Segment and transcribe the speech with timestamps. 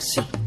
[0.00, 0.43] sexy.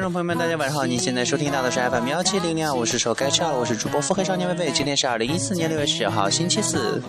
[0.00, 0.86] 听众朋友们，大家晚上好！
[0.86, 4.72] 您现在收听到的是 FM 幺七零零二，我是守该吃药，我是主播腹黑少年菲菲。
[4.72, 7.02] 今天是二零一四年六月十九号，星期四。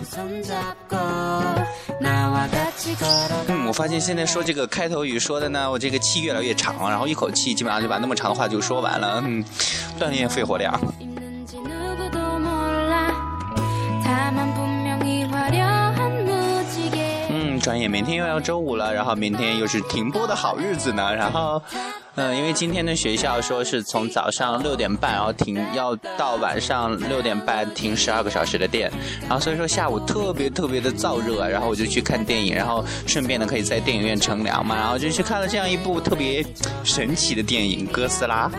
[3.48, 9.42] 嗯，我发现现在说这个开头语说的呢，我这个气越来越长，然后一口气基本上就把那么长的话就说完了，嗯，
[9.98, 10.78] 锻炼肺活量。
[17.80, 21.62] 专明天又要周五了然后明天又是停播的好日子呢然后
[22.16, 36.46] 嗯因为今天的学校说是从早上六点半然后停要到晚上六点半停十二个小时的电然后所以说下午特别特别的燥热然后我就去看电影然后顺便呢可以在电影院乘凉嘛然后就去看了这样一部特别
[36.84, 38.52] 神奇的电影哥斯拉。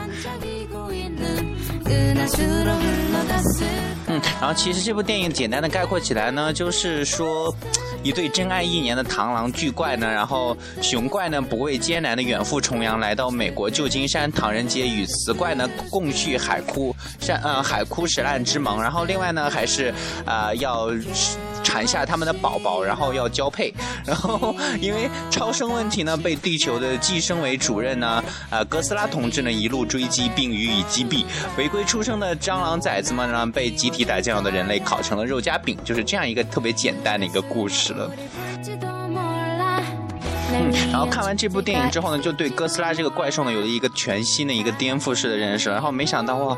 [4.40, 7.54] 然后，其实这部电影简单的概括起来呢，就是说，
[8.02, 18.82] 一对真爱一年的螳螂巨怪呢，然后熊怪呢不畏艰难的远赴重洋，来到美国旧金山唐人街与雌怪呢共续海枯山呃海枯石烂之盟。
[18.82, 19.92] 然后另外呢还是
[20.24, 20.90] 啊要。
[21.72, 23.72] 产下他们的宝宝，然后要交配。
[24.04, 31.24] 然后因为超生问题呢，被地球的计生委主任呢，呃，哥斯拉同志呢一路追击并予以击毙。
[31.56, 38.10] 违规出生的蟑螂崽子们呢，被集体打酱油的人类烤成了肉夹饼，就是这样一个特别简单的一个故事了。
[40.54, 45.70] 嗯、然后看完这部电影之后呢，就对哥斯拉这个怪兽呢有了一个全新的一个颠覆式的认识。
[45.70, 46.54] 然后没想到哇。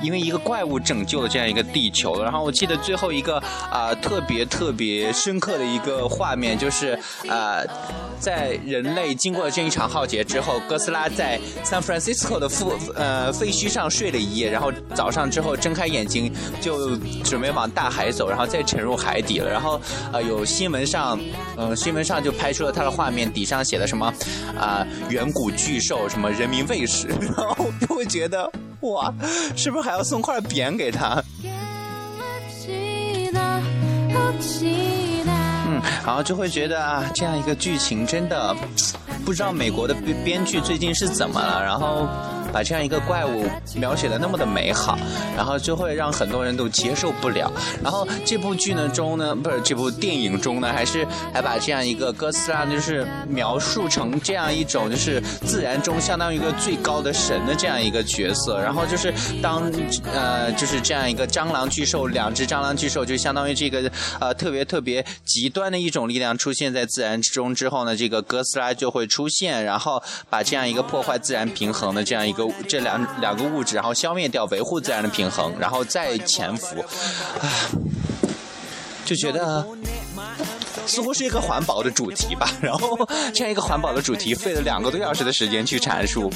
[0.00, 3.38] 因为一个怪物拯救了这样一个地球，然后我记得最后一个
[3.70, 7.62] 啊、特别特别深刻的一个画面就是啊、
[8.18, 19.50] 在人类经过了这一场浩劫之后，哥斯拉在 San Francisco 的废呃废墟上睡了一夜，然后早上之后睁开眼睛就准备往大海走，然后再沉入海底了。
[19.50, 19.80] 然后
[20.12, 21.18] 呃有新闻上
[21.56, 24.12] 呃新闻上就拍出了它的画面，底上写的什么
[24.58, 28.50] 啊、远古巨兽什么人民卫士， 然后就会觉得
[28.80, 29.12] 哇，
[29.56, 31.22] 是不是还要送块匾给他？
[35.66, 38.54] 嗯，然后就会觉得啊，这样一个剧情真的
[39.24, 42.08] 不知道美国的编编剧最近是怎么了，然后。
[42.52, 44.98] 把这样一个怪物描写的那么的美好，
[45.36, 47.50] 然后就会让很多人都接受不了。
[47.82, 58.60] 然后这部剧呢中呢，不是这部电影中呢，还是还把这样一个哥斯拉就是描述成这样一种就是自然中相当于一个最高的神的这样一个角色。
[58.60, 59.70] 然后就是当
[60.12, 72.32] 呃就是这样一个蟑螂巨兽，两只蟑螂巨兽就相当于这个呃特别特别极端的一种力量出现在自然之中之后呢，这个哥斯拉就会出现，然后把这样一个破坏自然平衡的这样一
[72.68, 76.84] 这两两个物质，然后消灭掉，维护自然的平衡，然后再潜伏，
[79.04, 79.66] 就觉得。
[80.86, 82.98] 似乎是一个环保的主题吧，然后
[83.34, 86.32] 这样一个环保的主题费了两个多小时的时间去阐述，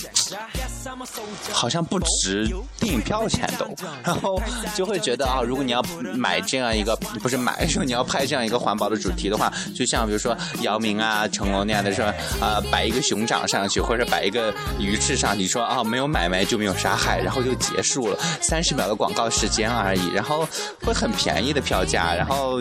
[1.52, 2.48] 好像不值
[2.78, 3.66] 电影票钱都，
[4.04, 4.40] 然后
[4.74, 5.82] 就会觉得啊，如果你要
[6.14, 12.04] 买这样一个不是买，说你要拍这样一个环保的主题的话，就像比如说姚明啊、成龙那样的说
[12.40, 20.46] 啊，摆一个熊掌上去，或者摆一个鱼翅上去，说啊没有买卖就没有杀害，然后就结束了，三十秒的广告时间而已，然后
[20.84, 22.60] 会很便宜的票价，然后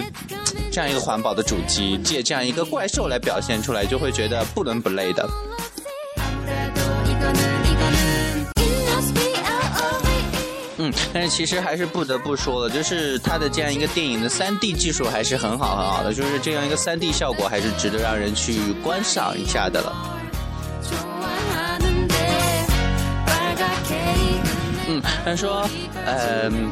[0.71, 1.97] 这样一个环保的主题。
[2.03, 5.27] 借这样一个怪兽来表现出来，就会觉得不伦不类的。
[10.83, 19.95] 嗯，但是其实还是不得不说了，就是它的这样一个电影的三 D 技术还是很好很好的，就是这样一个三 D 效果还是值得让人去观赏一下的了。
[24.87, 25.69] 嗯，他说，
[26.03, 26.71] 嗯。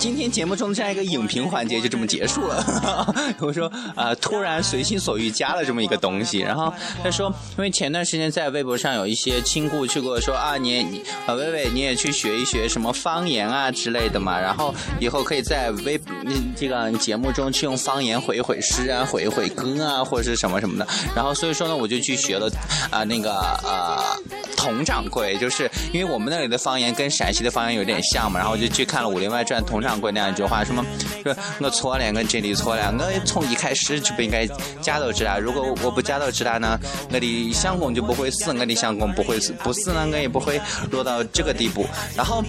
[0.00, 2.64] 今天节目中的这样一个影评环节就这么结束了。
[3.38, 6.72] 我说，呃，突然随心所欲加了这么一个东西，然后
[7.04, 7.28] 他说，
[7.58, 20.88] 因为前段时间在微博上有一些亲故去跟我说啊，你啊，薇薇你也去学一学什么方言啊之类的嘛，然后以后可以在微嗯这个节目中去用方言回一回诗啊，回一回歌啊，或者是什么什么的。
[21.14, 22.50] 然后所以说呢，我就去学了
[22.90, 24.16] 啊、那个呃。
[24.60, 30.84] 佟掌柜，就是因为我们那里的方言跟陕西的方言有点像嘛，然后我就去看了《武林外传》佟掌柜那样一句话，什么
[31.24, 34.46] 说我错了，我这里错了，我从一开始就不应该
[34.82, 36.78] 加到直达，如果我不加到直达呢，
[37.10, 40.60] 我的相公就不会死，我的相公不会死，不死呢，我也不会
[40.90, 41.86] 落到这个地步。
[42.14, 42.44] 然后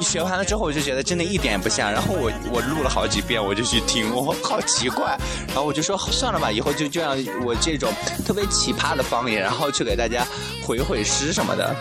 [0.00, 7.92] 学完了之后，我就觉得真的一点也不像，然后我我录了好几遍，我就去听，我好奇怪，然后我就说算了吧，以后就这样我这种
[8.26, 10.26] 特别奇葩的方言，然后去给大家
[10.68, 11.74] 回回诗什么的。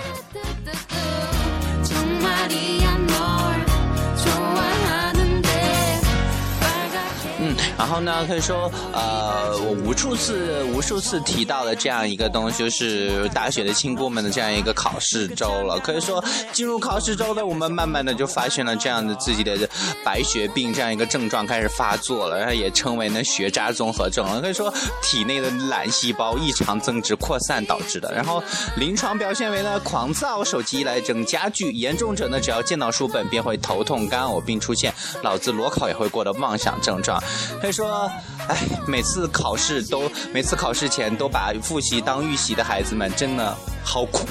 [7.87, 15.79] 然后呢，可以说，呃，我无数次、无数次提到的这样一个东西，就是大学的亲姑们的这样一个考试周了。
[15.79, 19.57] 可以说，进入考试周呢，我们慢慢的就发现了这样的自己的
[20.03, 24.41] 白血病这样一个症状开始发作了，然后也称为呢学渣综合症了。
[24.41, 24.69] 可以说，
[25.01, 28.13] 体内的懒细胞异常增殖扩散导致的。
[28.13, 28.43] 然后
[28.75, 34.93] 临床表现为呢狂躁、手机依赖症加剧，严重者呢只要见到书本便会头痛、干呕，并出现
[35.23, 37.17] 脑子裸考也会过的妄想症状。
[37.61, 38.09] 可以说，
[38.47, 38.57] 哎，
[38.87, 44.25] 每次考试都每次考试前都把复习当预习的孩子们真的好苦。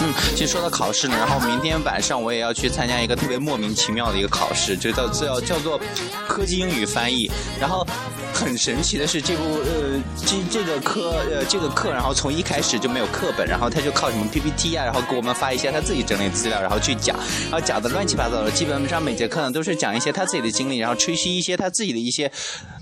[0.00, 5.80] 嗯，其实说到考试呢，然后明天晚上我也要去参加一个特别莫名其妙的一个考试，就叫叫叫做
[6.26, 7.30] 科技英语翻译，
[7.60, 7.86] 然后。
[8.42, 17.16] 很神奇的是，这部呃这这个课呃这个课，然后从一开始就没有课本，然后他就靠什么 PPT 啊，然后给我们发一些他自己整理资料，然后去讲，
[17.50, 18.50] 然后讲的乱七八糟的。
[18.50, 22.30] 基本上每节课呢都是讲一些他自己的经历，然后吹嘘一些他自己的一些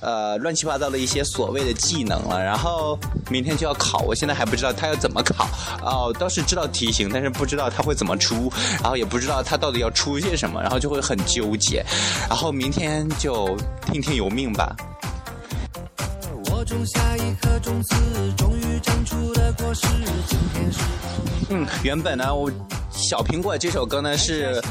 [0.01, 2.43] 呃乱七八糟的一些所谓的技能了。
[2.43, 2.99] 然后
[3.31, 5.47] 明天就要考，我现在还不知道他要怎么考
[5.85, 8.51] 哦，倒是知道题型，但是不知道他会怎么出，
[8.83, 11.85] 然后也不知道他到底要出些什么，然后就会很纠结。
[12.29, 13.57] 然后明天就
[13.93, 14.75] 听天由命吧。
[16.71, 17.97] 种下一颗种子，
[18.37, 19.89] 终于长出了果实。
[20.29, 20.79] 今天是
[21.49, 22.49] 嗯，原本呢，我
[22.93, 24.63] 《小苹果》这首歌呢是。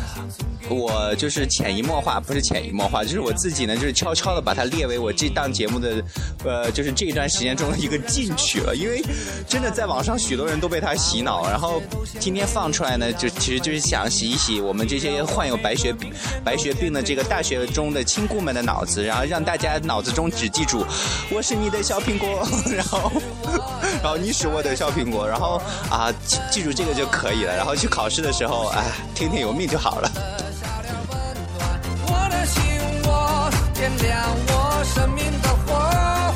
[0.70, 6.04] 我就是潜移默化，不是潜移默化，就是我自己呢，就是悄悄的把它列为我这档节目的，
[6.46, 8.76] 呃，就是这一段时间中的一个禁曲了。
[8.76, 9.04] 因为
[9.48, 11.82] 真的在网上许多人都被他洗脑，然后
[12.20, 16.12] 今天放出来呢，就其实就是想洗一洗我们这些患有白血病、
[16.44, 20.86] 白血病的这个大学中的亲姑们的脑子，然后让大家脑子中只记住
[21.32, 23.12] 我是你的小苹果， 然后
[24.04, 28.84] 然后你是我的小苹果，然后啊记记住这个就可以了，然后去考试的时候，哎，
[29.16, 30.12] 听天由命就好了。
[34.02, 35.76] 亮我生命的火，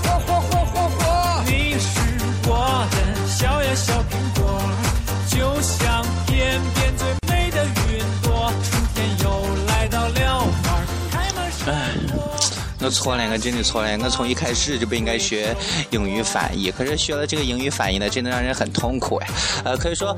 [0.04, 1.44] 火火火火火。
[1.45, 1.88] 你是
[2.48, 2.51] 我
[2.92, 3.94] 的小呀小
[12.83, 15.56] 我错了，我真的错了，我从一开始就不应该学
[15.91, 19.27] 英语翻译，可是学了这个英语翻译呢，真的让人很痛苦呀。
[19.63, 20.15] 呃，可以说，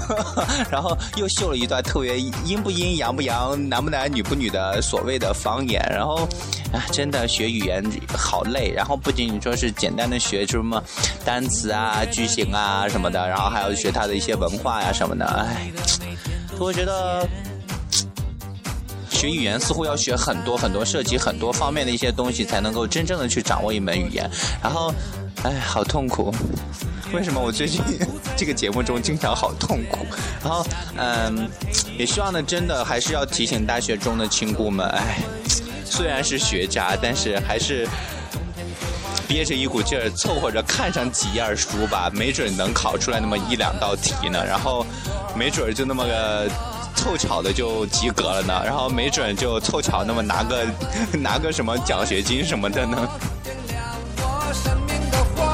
[0.70, 6.28] 然后又秀了一段特别阴不阴、阳不阳、男不男、女不女的所谓的方言，然后
[6.72, 7.82] 啊，真的学语言
[8.14, 10.82] 好累，然后不仅仅说是简单的学什么
[11.24, 15.72] 单词啊、句型啊什么的，然后还要学它的一些文化呀什么的，哎，
[16.58, 17.26] 我觉得。
[19.24, 24.30] 学语言似乎要学很多很多，涉及很多方面的一些东西，才能够真正的去掌握一门语言。
[24.62, 24.92] 然后，
[25.42, 26.30] 哎，好痛苦。
[27.14, 27.80] 为什么我最近
[28.36, 30.04] 这个节目中经常好痛苦？
[30.42, 30.66] 然后，
[30.98, 31.48] 嗯，
[31.96, 35.16] 也希望呢，真的还是要提醒大学中的亲姑们，哎，
[35.86, 37.88] 虽然是学渣，但是还是
[39.26, 44.44] 憋着一股劲儿，凑合着看上几页书吧，没准能考出来那么一两道题呢。
[44.44, 44.84] 然后，
[45.34, 46.46] 没准就那么个。
[47.04, 50.64] 凑巧的就及格了呢，然后没准就凑巧那么拿个
[51.20, 52.96] 拿个什么奖学金什么的呢。
[53.42, 53.84] 点亮
[54.16, 55.44] 我生命的火，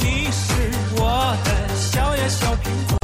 [0.00, 2.98] 你是我的小呀小苹果，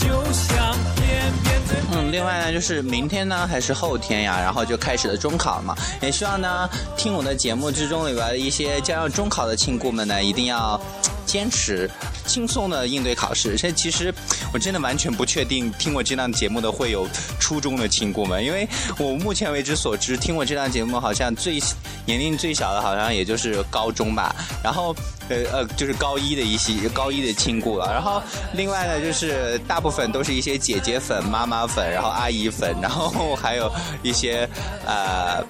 [0.00, 5.76] 就像天边最嗯，另外呢，就是明天呢还是后天呀，然后就开始了中考嘛。
[6.00, 10.80] 也希望呢，听我的节目之中里边的一些将要中考的亲故们呢，一定要
[11.26, 11.90] 坚持
[12.28, 13.56] 轻松的应对考试。
[13.56, 14.14] 这其实
[14.52, 17.08] 我真的完全不确定，听我这档节目的会有
[17.40, 18.68] 初中的亲姑们，因为
[18.98, 21.58] 我目前为止所知，听我这档节目好像最
[22.04, 24.36] 年龄最小的，好像也就是高中吧。
[24.62, 24.94] 然后。
[25.30, 28.22] 呃呃，就是高一的一些高一的亲故了，然后
[28.54, 33.70] 另外呢，就是大部分都是一些姐姐粉、妈妈粉，然后阿姨粉，然后还有
[34.02, 34.48] 一些
[34.86, 35.44] 呃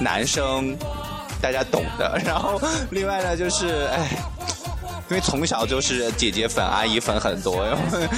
[0.00, 0.74] 男生，
[1.42, 2.18] 大家懂的。
[2.24, 2.58] 然后
[2.90, 4.08] 另外呢，就是哎，
[5.10, 8.08] 因为从小就是姐姐粉、阿姨粉很多，然后哎。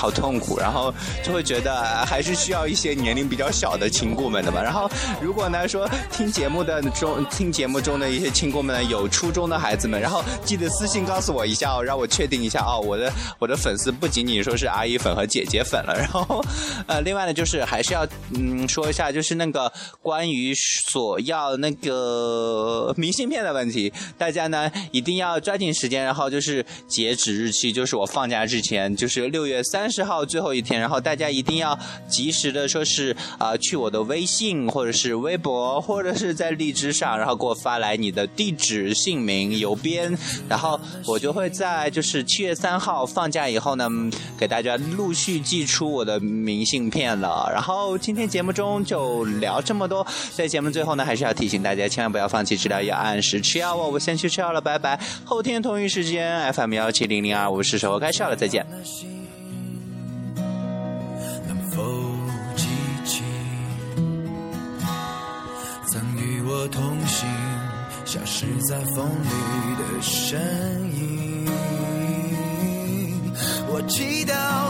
[0.00, 0.92] 好痛苦，然后
[1.22, 4.62] 就会觉得还是需要一些年龄比较小的亲姑们的嘛。
[4.62, 4.90] 然后
[5.20, 15.94] 如果呢说听节目的中听节目中的一些亲姑们呢有初中的孩子们，然后记得私信告诉我一下哦，让我确定一下哦，我的我的粉丝不仅仅说是阿姨粉和姐姐粉了。
[15.94, 16.42] 然后
[16.86, 29.89] 呃，另外呢就是还是要嗯说一下，就是那个关于索要那个明信片的问题，大家呢一定要抓紧时间，然后就是截止日期就是我放假之前，就是六月三。
[29.90, 31.78] 十号最后一天，然后大家一定要
[32.08, 40.16] 及时的说是啊、去我的微信或者是微博或者是在荔枝上，然后给我发来你的地址、姓名、邮编，
[40.48, 43.88] 然后我就会在就是七月三号放假以后呢，
[44.38, 47.50] 给大家陆续寄出我的明信片了。
[47.52, 53.88] 然后今天节目中就聊这么多，在节目最后呢，还是要提醒大家千万不要放弃治疗，要按时吃药哦。
[53.90, 54.98] 我先去吃药了，拜拜。
[55.24, 58.66] 后天同一时间 FM 幺七零零二，我是守候开吃药了，再见。
[68.12, 70.36] 消失在风里的身
[70.92, 71.46] 影？
[73.68, 74.69] 我祈祷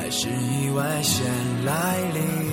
[0.00, 1.26] 还是意外先
[1.62, 2.50] 来临？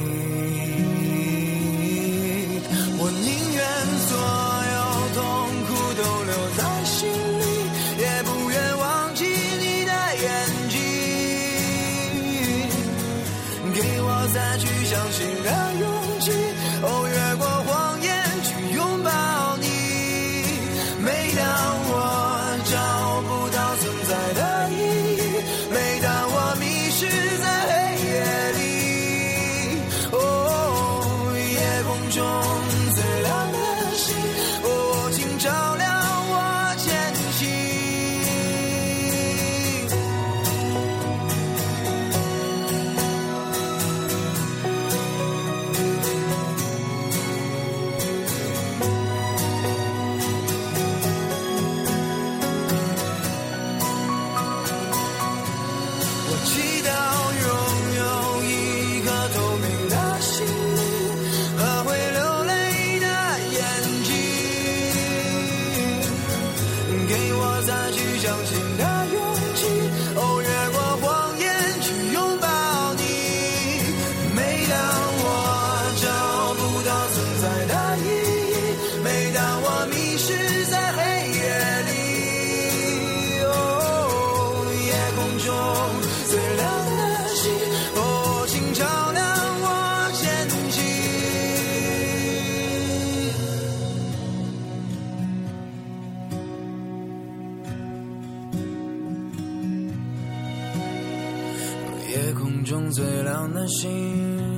[102.18, 104.57] 夜空中最亮的星，